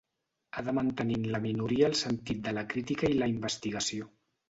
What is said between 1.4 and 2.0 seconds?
minoria el